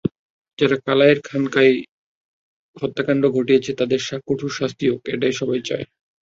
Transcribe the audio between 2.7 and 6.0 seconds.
হত্যাকাণ্ড ঘটিয়েছে, তাদের কঠোর শাস্তি হোক, এটা সবাই চায়।